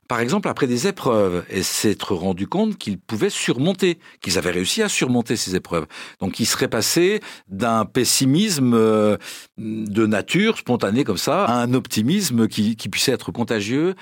par 0.09 0.21
exemple 0.21 0.49
après 0.49 0.67
des 0.67 0.87
épreuves, 0.87 1.45
et 1.49 1.63
s'être 1.63 2.15
rendu 2.15 2.47
compte 2.47 2.77
qu'ils 2.77 2.99
pouvaient 2.99 3.31
surmonter, 3.31 3.99
qu'ils 4.21 4.39
avaient 4.39 4.51
réussi 4.51 4.83
à 4.83 4.89
surmonter 4.89 5.37
ces 5.37 5.57
épreuves. 5.57 5.87
Donc 6.21 6.41
ils 6.41 6.47
seraient 6.47 6.69
passés 6.69 7.21
d'un 7.49 7.85
pessimisme 7.85 8.75
euh, 8.75 9.17
de 9.59 10.07
nature, 10.07 10.59
spontané 10.59 11.05
comme 11.05 11.19
ça, 11.19 11.45
à 11.45 11.55
un 11.55 11.75
optimisme 11.75 12.49
qui, 12.49 12.77
qui 12.77 12.89
puisse 12.89 13.09
être 13.09 13.33
contagieux, 13.33 13.95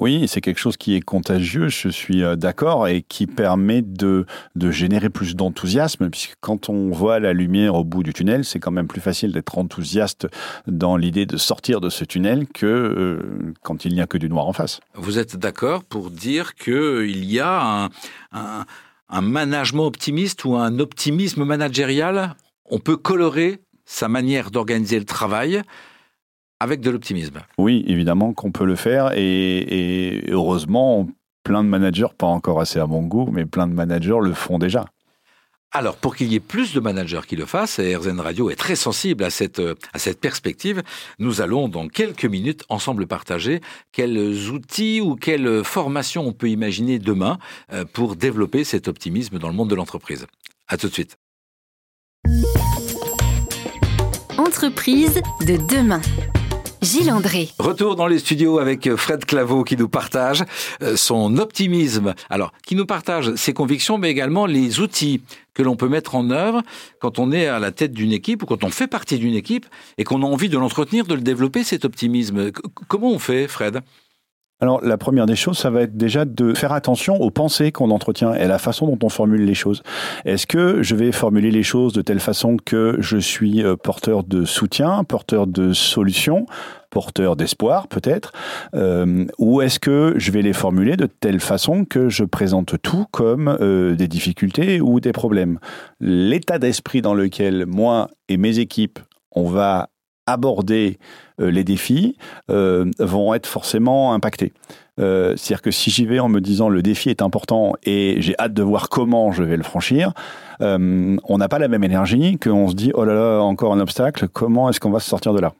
oui, 0.00 0.26
c'est 0.28 0.40
quelque 0.40 0.58
chose 0.58 0.78
qui 0.78 0.96
est 0.96 1.00
contagieux, 1.02 1.68
je 1.68 1.90
suis 1.90 2.24
euh, 2.24 2.34
d'accord, 2.34 2.88
et 2.88 3.02
qui 3.02 3.26
permet 3.26 3.82
de, 3.82 4.24
de 4.56 4.70
générer 4.70 5.10
plus 5.10 5.36
d'enthousiasme, 5.36 6.08
puisque 6.08 6.36
quand 6.40 6.70
on 6.70 6.90
voit 6.90 7.20
la 7.20 7.34
lumière 7.34 7.74
au 7.74 7.84
bout 7.84 8.02
du 8.02 8.14
tunnel, 8.14 8.46
c'est 8.46 8.58
quand 8.58 8.70
même 8.70 8.88
plus 8.88 9.02
facile 9.02 9.32
d'être 9.32 9.58
enthousiaste 9.58 10.26
dans 10.66 10.96
l'idée 10.96 11.26
de 11.26 11.36
sortir 11.36 11.82
de 11.82 11.90
ce 11.90 12.04
tunnel 12.04 12.46
que 12.48 12.66
euh, 12.66 13.52
quand 13.62 13.84
il 13.84 13.92
n'y 13.92 14.00
a 14.00 14.06
que 14.06 14.16
du 14.16 14.30
noir 14.30 14.46
en 14.48 14.54
face. 14.54 14.80
Vous 14.94 15.18
êtes 15.18 15.36
d'accord 15.36 15.84
pour 15.84 16.10
dire 16.10 16.54
qu'il 16.54 17.24
y 17.24 17.38
a 17.38 17.62
un, 17.62 17.90
un, 18.32 18.64
un 19.10 19.20
management 19.20 19.84
optimiste 19.84 20.46
ou 20.46 20.56
un 20.56 20.78
optimisme 20.78 21.44
managérial? 21.44 22.36
On 22.64 22.78
peut 22.78 22.96
colorer 22.96 23.60
sa 23.84 24.08
manière 24.08 24.50
d'organiser 24.50 24.98
le 24.98 25.04
travail 25.04 25.62
avec 26.60 26.80
de 26.80 26.90
l'optimisme. 26.90 27.40
Oui, 27.58 27.84
évidemment 27.86 28.32
qu'on 28.34 28.52
peut 28.52 28.66
le 28.66 28.76
faire 28.76 29.12
et, 29.16 30.22
heureusement, 30.28 31.08
plein 31.42 31.64
de 31.64 31.68
managers, 31.68 32.06
pas 32.16 32.26
encore 32.26 32.60
assez 32.60 32.78
à 32.78 32.86
mon 32.86 33.02
goût, 33.02 33.28
mais 33.32 33.46
plein 33.46 33.66
de 33.66 33.72
managers 33.72 34.18
le 34.20 34.34
font 34.34 34.58
déjà. 34.58 34.84
Alors, 35.72 35.96
pour 35.96 36.16
qu'il 36.16 36.32
y 36.32 36.34
ait 36.34 36.40
plus 36.40 36.74
de 36.74 36.80
managers 36.80 37.20
qui 37.28 37.36
le 37.36 37.46
fassent, 37.46 37.78
et 37.78 37.94
RZN 37.94 38.18
Radio 38.18 38.50
est 38.50 38.56
très 38.56 38.74
sensible 38.74 39.22
à 39.22 39.30
cette, 39.30 39.62
à 39.92 39.98
cette 40.00 40.18
perspective, 40.18 40.82
nous 41.20 41.40
allons 41.40 41.68
dans 41.68 41.86
quelques 41.86 42.24
minutes 42.24 42.64
ensemble 42.68 43.06
partager 43.06 43.60
quels 43.92 44.50
outils 44.50 45.00
ou 45.00 45.14
quelles 45.14 45.62
formations 45.62 46.26
on 46.26 46.32
peut 46.32 46.50
imaginer 46.50 46.98
demain 46.98 47.38
euh, 47.72 47.84
pour 47.84 48.16
développer 48.16 48.64
cet 48.64 48.88
optimisme 48.88 49.38
dans 49.38 49.48
le 49.48 49.54
monde 49.54 49.70
de 49.70 49.76
l'entreprise. 49.76 50.26
À 50.66 50.76
tout 50.76 50.88
de 50.88 50.92
suite. 50.92 51.16
Entreprise 54.36 55.20
de 55.46 55.56
demain. 55.72 56.00
Gilles 56.82 57.10
André. 57.10 57.50
Retour 57.58 57.94
dans 57.94 58.06
les 58.06 58.18
studios 58.18 58.58
avec 58.58 58.94
Fred 58.96 59.24
Claveau 59.24 59.64
qui 59.64 59.76
nous 59.76 59.88
partage 59.88 60.44
euh, 60.82 60.96
son 60.96 61.36
optimisme. 61.36 62.14
Alors, 62.30 62.52
qui 62.66 62.74
nous 62.74 62.86
partage 62.86 63.34
ses 63.34 63.52
convictions, 63.52 63.98
mais 63.98 64.10
également 64.10 64.46
les 64.46 64.80
outils 64.80 65.22
que 65.52 65.62
l'on 65.62 65.76
peut 65.76 65.88
mettre 65.88 66.14
en 66.14 66.30
œuvre 66.30 66.62
quand 67.00 67.18
on 67.18 67.32
est 67.32 67.46
à 67.46 67.58
la 67.58 67.70
tête 67.70 67.92
d'une 67.92 68.12
équipe 68.12 68.42
ou 68.42 68.46
quand 68.46 68.64
on 68.64 68.70
fait 68.70 68.86
partie 68.86 69.18
d'une 69.18 69.34
équipe 69.34 69.66
et 69.98 70.04
qu'on 70.04 70.22
a 70.22 70.26
envie 70.26 70.48
de 70.48 70.56
l'entretenir, 70.56 71.06
de 71.06 71.14
le 71.14 71.20
développer, 71.20 71.64
cet 71.64 71.84
optimisme. 71.84 72.50
Comment 72.88 73.10
on 73.10 73.18
fait, 73.18 73.46
Fred? 73.46 73.82
Alors, 74.60 74.84
la 74.84 74.98
première 74.98 75.24
des 75.24 75.36
choses, 75.36 75.58
ça 75.58 75.70
va 75.70 75.82
être 75.82 75.96
déjà 75.96 76.26
de 76.26 76.52
faire 76.52 76.72
attention 76.72 77.20
aux 77.20 77.30
pensées 77.30 77.72
qu'on 77.72 77.90
entretient 77.90 78.34
et 78.34 78.42
à 78.42 78.48
la 78.48 78.58
façon 78.58 78.86
dont 78.86 78.98
on 79.02 79.08
formule 79.08 79.44
les 79.44 79.54
choses. 79.54 79.82
Est-ce 80.26 80.46
que 80.46 80.82
je 80.82 80.94
vais 80.94 81.12
formuler 81.12 81.50
les 81.50 81.62
choses 81.62 81.94
de 81.94 82.02
telle 82.02 82.20
façon 82.20 82.58
que 82.62 82.96
je 82.98 83.16
suis 83.16 83.64
euh, 83.64 83.76
porteur 83.76 84.22
de 84.22 84.44
soutien, 84.44 85.02
porteur 85.04 85.46
de 85.46 85.72
solution, 85.72 86.44
porteur 86.90 87.36
d'espoir 87.36 87.88
peut-être, 87.88 88.32
euh, 88.74 89.24
ou 89.38 89.62
est-ce 89.62 89.78
que 89.78 90.14
je 90.16 90.30
vais 90.30 90.42
les 90.42 90.52
formuler 90.52 90.96
de 90.96 91.06
telle 91.06 91.40
façon 91.40 91.86
que 91.86 92.10
je 92.10 92.24
présente 92.24 92.74
tout 92.82 93.06
comme 93.10 93.56
euh, 93.60 93.94
des 93.94 94.08
difficultés 94.08 94.80
ou 94.80 95.00
des 95.00 95.12
problèmes? 95.12 95.58
L'état 96.00 96.58
d'esprit 96.58 97.00
dans 97.00 97.14
lequel 97.14 97.64
moi 97.66 98.10
et 98.28 98.36
mes 98.36 98.58
équipes 98.58 98.98
on 99.32 99.44
va 99.44 99.88
aborder 100.32 100.98
euh, 101.40 101.50
les 101.50 101.64
défis 101.64 102.16
euh, 102.50 102.90
vont 102.98 103.34
être 103.34 103.46
forcément 103.46 104.12
impactés. 104.12 104.52
Euh, 104.98 105.34
c'est-à-dire 105.36 105.62
que 105.62 105.70
si 105.70 105.90
j'y 105.90 106.04
vais 106.04 106.18
en 106.18 106.28
me 106.28 106.40
disant 106.40 106.68
le 106.68 106.82
défi 106.82 107.08
est 107.08 107.22
important 107.22 107.72
et 107.84 108.16
j'ai 108.18 108.34
hâte 108.38 108.52
de 108.52 108.62
voir 108.62 108.88
comment 108.90 109.32
je 109.32 109.42
vais 109.42 109.56
le 109.56 109.62
franchir, 109.62 110.12
on 110.60 111.38
n'a 111.38 111.48
pas 111.48 111.58
la 111.58 111.68
même 111.68 111.84
énergie 111.84 112.38
qu'on 112.38 112.68
se 112.68 112.74
dit 112.74 112.92
oh 112.94 113.04
là 113.04 113.14
là 113.14 113.40
encore 113.40 113.72
un 113.72 113.80
obstacle, 113.80 114.28
comment 114.28 114.68
est-ce 114.68 114.78
qu'on 114.78 114.90
va 114.90 115.00
se 115.00 115.08
sortir 115.08 115.32
de 115.32 115.40
là? 115.40 115.54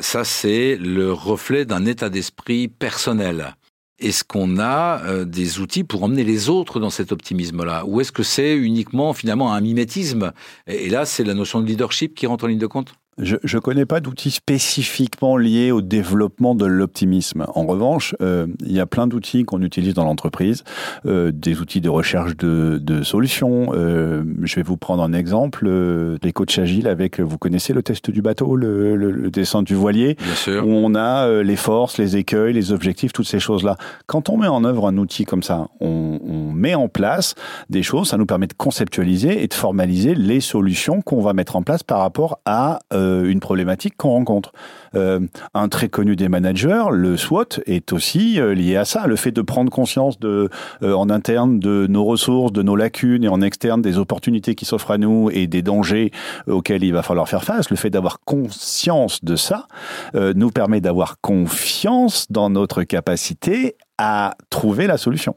Ça 0.00 0.24
c'est 0.24 0.76
le 0.76 1.12
reflet 1.12 1.64
d'un 1.64 1.84
état 1.86 2.08
d'esprit 2.08 2.66
personnel. 2.66 3.54
Est-ce 4.00 4.24
qu'on 4.24 4.58
a 4.58 5.24
des 5.24 5.60
outils 5.60 5.84
pour 5.84 6.02
emmener 6.02 6.24
les 6.24 6.48
autres 6.48 6.80
dans 6.80 6.90
cet 6.90 7.12
optimisme-là? 7.12 7.84
Ou 7.86 8.00
est-ce 8.00 8.10
que 8.10 8.24
c'est 8.24 8.56
uniquement 8.56 9.12
finalement 9.12 9.52
un 9.52 9.60
mimétisme? 9.60 10.32
Et 10.66 10.88
là, 10.88 11.06
c'est 11.06 11.24
la 11.24 11.34
notion 11.34 11.60
de 11.60 11.66
leadership 11.66 12.14
qui 12.16 12.26
rentre 12.26 12.44
en 12.44 12.48
ligne 12.48 12.58
de 12.58 12.66
compte? 12.66 12.92
Je 13.18 13.36
ne 13.56 13.60
connais 13.60 13.86
pas 13.86 14.00
d'outils 14.00 14.30
spécifiquement 14.30 15.36
liés 15.38 15.70
au 15.70 15.80
développement 15.80 16.54
de 16.54 16.66
l'optimisme. 16.66 17.46
En 17.54 17.64
revanche, 17.66 18.14
euh, 18.20 18.46
il 18.60 18.72
y 18.72 18.80
a 18.80 18.86
plein 18.86 19.06
d'outils 19.06 19.44
qu'on 19.44 19.62
utilise 19.62 19.94
dans 19.94 20.04
l'entreprise, 20.04 20.64
euh, 21.06 21.32
des 21.32 21.60
outils 21.60 21.80
de 21.80 21.88
recherche 21.88 22.36
de, 22.36 22.78
de 22.82 23.02
solutions. 23.02 23.72
Euh, 23.74 24.22
je 24.42 24.56
vais 24.56 24.62
vous 24.62 24.76
prendre 24.76 25.02
un 25.02 25.12
exemple, 25.14 25.64
euh, 25.66 26.18
les 26.22 26.32
coachs 26.32 26.58
agiles 26.58 26.88
avec, 26.88 27.18
vous 27.20 27.38
connaissez 27.38 27.72
le 27.72 27.82
test 27.82 28.10
du 28.10 28.20
bateau, 28.20 28.54
le, 28.54 28.96
le, 28.96 29.10
le 29.10 29.30
descente 29.30 29.66
du 29.66 29.74
voilier, 29.74 30.16
Bien 30.22 30.34
sûr. 30.34 30.66
où 30.66 30.70
on 30.70 30.94
a 30.94 31.26
euh, 31.26 31.42
les 31.42 31.56
forces, 31.56 31.96
les 31.96 32.16
écueils, 32.18 32.52
les 32.52 32.72
objectifs, 32.72 33.12
toutes 33.14 33.28
ces 33.28 33.40
choses-là. 33.40 33.76
Quand 34.06 34.28
on 34.28 34.36
met 34.36 34.48
en 34.48 34.64
œuvre 34.64 34.86
un 34.88 34.96
outil 34.98 35.24
comme 35.24 35.42
ça, 35.42 35.68
on, 35.80 36.20
on 36.22 36.52
met 36.52 36.74
en 36.74 36.88
place 36.88 37.34
des 37.70 37.82
choses, 37.82 38.08
ça 38.08 38.18
nous 38.18 38.26
permet 38.26 38.46
de 38.46 38.52
conceptualiser 38.54 39.42
et 39.42 39.48
de 39.48 39.54
formaliser 39.54 40.14
les 40.14 40.40
solutions 40.40 41.00
qu'on 41.00 41.22
va 41.22 41.32
mettre 41.32 41.56
en 41.56 41.62
place 41.62 41.82
par 41.82 42.00
rapport 42.00 42.40
à 42.44 42.80
euh, 42.92 43.05
une 43.24 43.40
problématique 43.40 43.96
qu'on 43.96 44.10
rencontre. 44.10 44.52
Euh, 44.94 45.20
un 45.54 45.68
très 45.68 45.88
connu 45.88 46.16
des 46.16 46.28
managers, 46.28 46.84
le 46.90 47.16
SWOT, 47.16 47.60
est 47.66 47.92
aussi 47.92 48.40
euh, 48.40 48.54
lié 48.54 48.76
à 48.76 48.84
ça. 48.84 49.06
Le 49.06 49.16
fait 49.16 49.32
de 49.32 49.42
prendre 49.42 49.70
conscience 49.70 50.18
de, 50.18 50.48
en 50.82 51.10
interne 51.10 51.58
de 51.58 51.86
nos 51.88 52.04
ressources, 52.04 52.52
de 52.52 52.62
nos 52.62 52.76
lacunes 52.76 53.24
et 53.24 53.28
en 53.28 53.40
externe 53.40 53.82
des 53.82 53.98
opportunités 53.98 54.54
qui 54.54 54.64
s'offrent 54.64 54.90
à 54.90 54.98
nous 54.98 55.30
et 55.30 55.46
des 55.46 55.62
dangers 55.62 56.10
auxquels 56.46 56.84
il 56.84 56.92
va 56.92 57.02
falloir 57.02 57.28
faire 57.28 57.44
face. 57.44 57.70
Le 57.70 57.76
fait 57.76 57.90
d'avoir 57.90 58.20
conscience 58.20 59.24
de 59.24 59.36
ça 59.36 59.66
nous 60.14 60.50
permet 60.50 60.80
d'avoir 60.80 61.20
confiance 61.20 62.26
dans 62.30 62.50
notre 62.50 62.82
capacité 62.84 63.76
à 63.98 64.36
trouver 64.50 64.86
la 64.86 64.96
solution. 64.96 65.36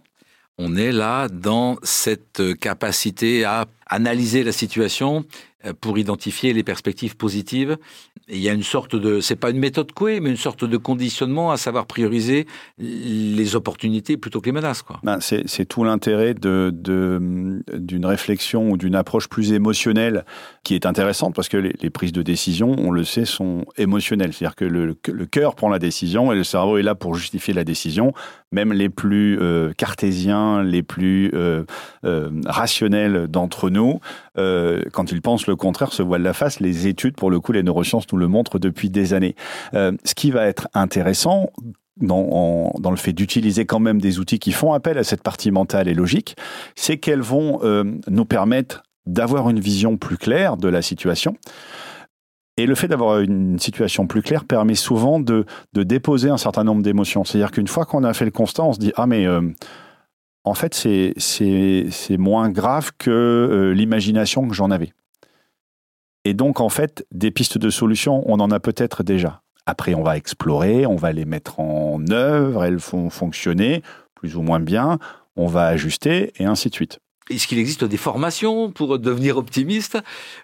On 0.58 0.76
est 0.76 0.92
là 0.92 1.30
dans 1.30 1.78
cette 1.84 2.42
capacité 2.60 3.46
à 3.46 3.66
analyser 3.90 4.44
la 4.44 4.52
situation 4.52 5.26
euh, 5.66 5.74
pour 5.74 5.98
identifier 5.98 6.54
les 6.54 6.64
perspectives 6.64 7.18
positives. 7.18 7.78
Et 8.30 8.38
il 8.38 8.42
y 8.42 8.48
a 8.48 8.54
une 8.54 8.64
sorte 8.64 8.96
de, 8.96 9.20
c'est 9.20 9.36
pas 9.36 9.50
une 9.50 9.60
méthode 9.60 9.92
couée, 9.92 10.22
mais 10.22 10.30
une 10.30 10.38
sorte 10.38 10.64
de 10.64 10.78
conditionnement 10.78 11.52
à 11.52 11.58
savoir 11.58 11.86
prioriser 11.86 12.48
les 12.78 13.56
opportunités 13.58 14.16
plutôt 14.16 14.40
que 14.40 14.46
les 14.46 14.54
menaces. 14.54 14.86
Ben, 15.04 15.20
c'est, 15.20 15.66
tout 15.66 15.84
l'intérêt 15.84 16.34
de, 16.34 16.72
d'une 16.74 18.06
réflexion 18.06 18.70
ou 18.72 18.78
d'une 18.78 18.96
approche 18.96 19.28
plus 19.28 19.52
émotionnelle 19.52 20.24
qui 20.64 20.76
est 20.76 20.86
intéressante 20.86 21.36
parce 21.36 21.50
que 21.50 21.58
les, 21.58 21.90
prises 21.90 22.14
de 22.14 22.22
décision, 22.22 22.76
on 22.78 22.92
le 22.92 23.04
sait, 23.04 23.26
sont 23.26 23.66
émotionnelles. 23.78 24.32
C'est-à-dire 24.32 24.56
que 24.56 24.66
le, 24.66 24.96
cœur 25.26 25.56
prend 25.56 25.68
la 25.68 25.80
décision 25.80 26.32
et 26.32 26.36
le 26.36 26.46
cerveau 26.46 26.78
est 26.78 26.84
là 26.84 26.96
pour 26.96 27.16
justifier 27.16 27.54
la 27.54 27.66
décision. 27.66 28.14
Même 28.54 28.72
les 28.72 28.90
plus 28.90 29.38
euh, 29.42 29.74
cartésiens, 29.74 30.64
les 30.64 30.84
plus 30.84 31.32
euh, 31.34 31.66
rationnels 32.46 33.28
d'entre 33.28 33.70
nous, 33.70 33.79
euh, 34.38 34.82
quand 34.92 35.12
ils 35.12 35.22
pensent 35.22 35.48
le 35.48 35.56
contraire, 35.56 35.94
se 35.94 36.04
voilent 36.04 36.22
la 36.22 36.34
face. 36.34 36.60
Les 36.60 36.88
études, 36.88 37.16
pour 37.16 37.32
le 37.32 37.40
coup, 37.40 37.52
les 37.52 37.64
neurosciences 37.64 38.06
nous 38.12 38.20
le 38.20 38.28
montrent 38.28 38.60
depuis 38.60 38.90
des 38.90 39.14
années. 39.14 39.36
Euh, 39.74 39.92
ce 40.04 40.16
qui 40.16 40.32
va 40.32 40.46
être 40.46 40.68
intéressant, 40.74 41.50
dans, 41.98 42.72
le 42.90 42.96
fait 42.96 43.14
d'utiliser 43.14 43.66
quand 43.66 43.80
même 43.80 44.00
des 44.00 44.20
outils 44.20 44.40
qui 44.40 44.52
font 44.52 44.74
appel 44.74 44.98
à 44.98 45.04
cette 45.04 45.22
partie 45.22 45.52
mentale 45.52 45.88
et 45.88 45.94
logique, 45.94 46.36
c'est 46.76 46.98
qu'elles 46.98 47.22
vont 47.22 47.60
euh, 47.64 47.84
nous 48.08 48.26
permettre 48.26 48.84
d'avoir 49.06 49.50
une 49.50 49.60
vision 49.60 49.98
plus 49.98 50.18
claire 50.18 50.56
de 50.56 50.70
la 50.70 50.82
situation. 50.82 51.36
Et 52.58 52.66
le 52.66 52.76
fait 52.76 52.88
d'avoir 52.88 53.20
une 53.20 53.58
situation 53.60 54.06
plus 54.08 54.22
claire 54.22 54.46
permet 54.46 54.76
souvent 54.76 55.20
de, 55.20 55.46
déposer 55.74 56.30
un 56.30 56.38
certain 56.38 56.64
nombre 56.64 56.84
d'émotions. 56.84 57.24
C'est-à-dire 57.24 57.52
qu'une 57.52 57.68
fois 57.68 57.86
qu'on 57.86 58.04
a 58.04 58.14
fait 58.14 58.26
le 58.26 58.32
constat, 58.32 58.64
on 58.64 58.74
se 58.74 58.80
dit 58.80 58.92
ah 58.96 59.08
mais 59.08 59.26
en 60.44 60.54
fait, 60.54 60.74
c'est 60.74 62.18
moins 62.18 62.50
grave 62.50 62.92
que 62.98 63.10
euh, 63.10 63.74
l'imagination 63.74 64.48
que 64.48 64.54
j'en 64.54 64.72
avais. 64.72 64.94
Et 66.26 66.34
donc, 66.34 66.60
en 66.60 66.70
fait, 66.70 67.06
des 67.12 67.32
pistes 67.32 67.58
de 67.58 67.70
solutions, 67.70 68.24
on 68.26 68.40
en 68.40 68.52
a 68.52 68.60
peut-être 68.60 69.04
déjà. 69.04 69.42
Après, 69.66 69.94
on 69.94 70.04
va 70.04 70.18
explorer, 70.18 70.86
on 70.86 70.96
va 70.96 71.12
les 71.12 71.26
mettre 71.26 71.60
en 71.60 72.00
œuvre, 72.10 72.64
elles 72.64 72.78
vont 72.78 73.10
fonctionner 73.10 73.84
plus 74.16 74.36
ou 74.36 74.42
moins 74.42 74.60
bien, 74.60 75.00
on 75.36 75.48
va 75.48 75.68
ajuster 75.68 76.34
et 76.38 76.46
ainsi 76.46 76.70
de 76.70 76.76
suite. 76.76 77.00
Est-ce 77.30 77.48
qu'il 77.48 77.60
existe 77.60 77.84
des 77.84 77.98
formations 77.98 78.72
pour 78.72 78.98
devenir 78.98 79.38
optimiste? 79.38 80.00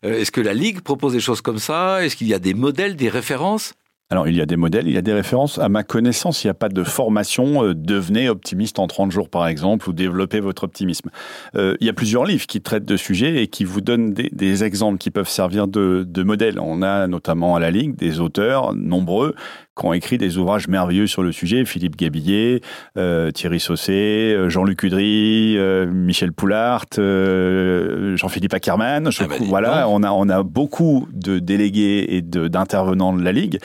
Euh, 0.06 0.20
Est-ce 0.20 0.32
que 0.32 0.42
la 0.42 0.54
Ligue 0.54 0.82
propose 0.82 1.14
des 1.14 1.20
choses 1.20 1.42
comme 1.42 1.58
ça? 1.58 2.06
Est-ce 2.06 2.16
qu'il 2.16 2.28
y 2.28 2.34
a 2.34 2.40
des 2.40 2.54
modèles, 2.54 2.96
des 2.96 3.10
références? 3.10 3.74
Alors, 4.12 4.28
il 4.28 4.36
y 4.36 4.42
a 4.42 4.46
des 4.46 4.56
modèles, 4.56 4.88
il 4.88 4.94
y 4.94 5.00
a 5.00 5.02
des 5.02 5.14
références. 5.14 5.58
À 5.58 5.68
ma 5.68 5.82
connaissance, 5.82 6.44
il 6.44 6.48
n'y 6.48 6.52
a 6.52 6.56
pas 6.56 6.70
de 6.70 6.84
formation 6.84 7.64
euh, 7.64 7.74
devenez 7.74 8.30
optimiste 8.30 8.78
en 8.78 8.86
30 8.86 9.12
jours, 9.12 9.30
par 9.30 9.48
exemple, 9.48 9.90
ou 9.90 9.94
développez 9.94 10.40
votre 10.40 10.64
optimisme. 10.64 11.10
Euh, 11.56 11.76
il 11.80 11.88
y 11.88 11.90
a 11.90 11.94
plusieurs 11.94 12.24
livres 12.24 12.46
qui 12.46 12.62
traitent 12.62 12.86
de 12.86 12.98
sujets 12.98 13.42
et 13.42 13.48
qui 13.48 13.64
vous 13.64 13.82
donnent 13.82 14.14
des, 14.14 14.30
des 14.32 14.64
exemples 14.64 15.00
qui 15.00 15.10
peuvent 15.10 15.28
servir 15.28 15.68
de, 15.68 16.06
de 16.08 16.24
modèles. 16.24 16.60
On 16.60 16.84
a 16.84 17.08
notamment 17.08 17.56
à 17.56 17.60
la 17.60 17.72
Ligue 17.72 17.96
des 17.96 18.20
auteurs 18.20 18.76
nombreux 18.76 19.34
qui 19.78 19.86
ont 19.86 19.94
écrit 19.94 20.18
des 20.18 20.38
ouvrages 20.38 20.68
merveilleux 20.68 21.08
sur 21.08 21.22
le 21.22 21.32
sujet, 21.32 21.66
Philippe 21.66 21.98
Gabillet, 21.98 22.62
euh, 22.98 23.32
Thierry 23.32 23.60
Saucé, 23.60 24.34
euh, 24.34 24.50
Jean-Luc 24.50 24.84
Udry, 24.84 25.58
euh, 25.58 25.86
Michel 25.86 26.32
Poulart, 26.32 26.86
euh, 26.98 28.16
Jean-Philippe 28.16 28.54
Ackermann. 28.54 29.12
Je, 29.12 29.24
ah 29.24 29.28
bah, 29.28 29.36
voilà, 29.42 29.90
on 29.90 30.02
a, 30.04 30.12
on 30.12 30.30
a 30.30 30.44
beaucoup 30.44 31.08
de 31.12 31.40
délégués 31.40 32.16
et 32.16 32.22
d'intervenants 32.22 33.14
de, 33.14 33.20
de 33.20 33.26
la 33.26 33.32
Ligue 33.32 33.60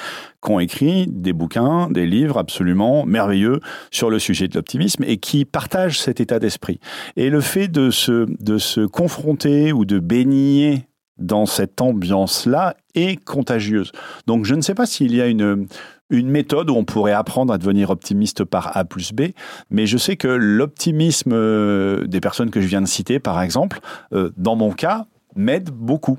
qui 0.44 0.50
ont 0.50 0.58
écrit 0.58 1.06
des 1.06 1.32
bouquins, 1.32 1.88
des 1.90 2.06
livres 2.06 2.38
absolument 2.38 3.04
merveilleux 3.04 3.60
sur 3.90 4.10
le 4.10 4.18
sujet 4.18 4.48
de 4.48 4.54
l'optimisme 4.54 5.04
et 5.06 5.18
qui 5.18 5.44
partagent 5.44 6.00
cet 6.00 6.20
état 6.20 6.38
d'esprit. 6.38 6.80
Et 7.16 7.30
le 7.30 7.40
fait 7.40 7.68
de 7.68 7.90
se, 7.90 8.26
de 8.42 8.58
se 8.58 8.80
confronter 8.80 9.72
ou 9.72 9.84
de 9.84 9.98
baigner 9.98 10.86
dans 11.18 11.46
cette 11.46 11.80
ambiance-là 11.80 12.74
est 12.94 13.22
contagieuse. 13.22 13.92
Donc 14.26 14.46
je 14.46 14.54
ne 14.54 14.62
sais 14.62 14.74
pas 14.74 14.86
s'il 14.86 15.14
y 15.14 15.20
a 15.20 15.26
une, 15.26 15.66
une 16.10 16.28
méthode 16.28 16.70
où 16.70 16.74
on 16.74 16.84
pourrait 16.84 17.12
apprendre 17.12 17.52
à 17.52 17.58
devenir 17.58 17.90
optimiste 17.90 18.44
par 18.44 18.76
A 18.76 18.84
plus 18.84 19.12
B, 19.12 19.28
mais 19.70 19.86
je 19.86 19.96
sais 19.96 20.16
que 20.16 20.28
l'optimisme 20.28 21.32
euh, 21.32 22.06
des 22.06 22.20
personnes 22.20 22.50
que 22.50 22.60
je 22.60 22.66
viens 22.66 22.82
de 22.82 22.86
citer, 22.86 23.18
par 23.18 23.40
exemple, 23.40 23.80
euh, 24.12 24.30
dans 24.36 24.56
mon 24.56 24.72
cas, 24.72 25.06
m'aide 25.36 25.70
beaucoup. 25.70 26.18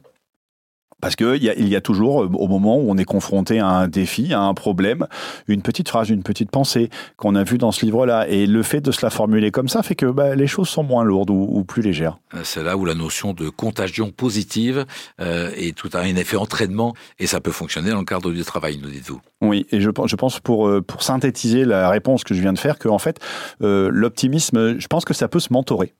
Parce 1.01 1.15
qu'il 1.15 1.43
y 1.43 1.49
a, 1.49 1.55
il 1.55 1.67
y 1.67 1.75
a 1.75 1.81
toujours, 1.81 2.17
au 2.17 2.47
moment 2.47 2.77
où 2.77 2.89
on 2.89 2.97
est 2.97 3.05
confronté 3.05 3.59
à 3.59 3.67
un 3.67 3.87
défi, 3.87 4.33
à 4.33 4.41
un 4.41 4.53
problème, 4.53 5.07
une 5.47 5.61
petite 5.61 5.89
phrase, 5.89 6.09
une 6.09 6.23
petite 6.23 6.51
pensée 6.51 6.89
qu'on 7.17 7.35
a 7.35 7.43
vue 7.43 7.57
dans 7.57 7.71
ce 7.71 7.85
livre-là. 7.85 8.27
Et 8.29 8.45
le 8.45 8.63
fait 8.63 8.81
de 8.81 8.91
se 8.91 9.05
la 9.05 9.09
formuler 9.09 9.51
comme 9.51 9.67
ça 9.67 9.83
fait 9.83 9.95
que 9.95 10.05
bah, 10.05 10.35
les 10.35 10.47
choses 10.47 10.69
sont 10.69 10.83
moins 10.83 11.03
lourdes 11.03 11.29
ou, 11.29 11.63
plus 11.63 11.81
légères. 11.81 12.17
C'est 12.43 12.63
là 12.63 12.77
où 12.77 12.85
la 12.85 12.95
notion 12.95 13.33
de 13.33 13.49
contagion 13.49 14.11
positive 14.11 14.85
euh, 15.19 15.51
est 15.55 15.75
tout 15.75 15.89
un 15.93 16.03
effet 16.03 16.37
entraînement 16.37 16.93
et 17.19 17.27
ça 17.27 17.39
peut 17.39 17.51
fonctionner 17.51 17.91
dans 17.91 17.99
le 17.99 18.05
cadre 18.05 18.31
du 18.31 18.43
travail, 18.43 18.79
nous 18.81 18.89
dites-vous. 18.89 19.21
Oui, 19.41 19.65
et 19.71 19.79
je, 19.79 19.89
je 20.05 20.15
pense 20.15 20.39
pour, 20.39 20.67
euh, 20.67 20.81
pour 20.81 21.03
synthétiser 21.03 21.65
la 21.65 21.89
réponse 21.89 22.23
que 22.23 22.33
je 22.33 22.41
viens 22.41 22.53
de 22.53 22.59
faire, 22.59 22.77
que 22.77 22.89
en 22.89 22.99
fait, 22.99 23.19
euh, 23.61 23.89
l'optimisme, 23.91 24.79
je 24.79 24.87
pense 24.87 25.05
que 25.05 25.13
ça 25.13 25.27
peut 25.27 25.39
se 25.39 25.51
mentorer 25.53 25.93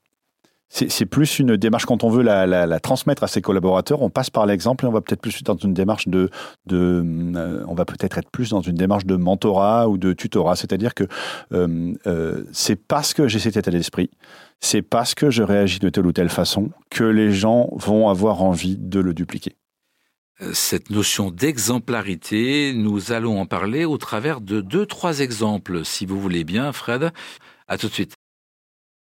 c'est 0.74 1.06
plus 1.06 1.40
une 1.40 1.58
démarche 1.58 1.86
quand 1.86 2.06
on 2.06 2.10
veut 2.10 2.24
la, 2.24 2.80
transmettre 2.80 3.24
à 3.24 3.28
ses 3.28 3.42
collaborateurs. 3.42 4.02
On 4.02 4.10
passe 4.10 4.30
par 4.30 4.46
l'exemple 4.46 4.86
et 4.86 4.88
on 4.88 4.92
va 4.92 5.02
peut-être 5.02 5.20
plus 5.20 5.44
dans 5.44 5.58
une 5.58 5.74
démarche 5.74 6.08
de, 6.08 6.30
de 6.66 7.04
euh, 7.36 7.66
on 7.68 7.74
va 7.74 7.84
peut-être 7.84 8.18
être 8.18 8.30
plus 8.32 8.52
dans 8.52 8.62
une 8.62 8.76
démarche 8.76 9.06
de 9.06 9.18
mentorat 9.18 9.90
ou 9.90 9.98
de 9.98 10.14
tutorat. 10.14 10.56
C'est-à-dire 10.56 10.94
que 10.94 11.04
euh, 11.52 11.94
euh, 12.08 12.46
c'est 12.54 12.78
parce 12.78 13.14
que 13.14 13.28
j'ai 13.28 13.40
cet 13.40 13.58
état 13.58 13.70
d'esprit, 13.70 14.10
c'est 14.62 14.82
parce 14.82 15.14
que 15.14 15.30
je 15.30 15.44
réagis 15.44 15.80
de 15.80 15.90
telle 15.90 16.06
ou 16.06 16.14
telle 16.14 16.30
façon 16.30 16.70
que 16.90 17.04
les 17.04 17.34
gens 17.34 17.70
vont 17.74 18.08
avoir 18.08 18.42
envie 18.42 18.78
de 18.78 19.02
le 19.02 19.14
dupliquer. 19.14 19.58
Cette 20.54 20.90
notion 20.90 21.32
d'exemplarité, 21.32 22.74
nous 22.74 23.12
allons 23.12 23.42
en 23.42 23.46
parler 23.46 23.84
au 23.84 23.98
travers 23.98 24.40
de 24.40 24.62
deux, 24.62 24.86
trois 24.86 25.20
exemples, 25.20 25.84
si 25.86 26.06
vous 26.06 26.20
voulez 26.20 26.46
bien, 26.46 26.72
Fred. 26.72 27.12
À 27.68 27.78
tout 27.78 27.88
de 27.88 27.94
suite. 27.94 28.21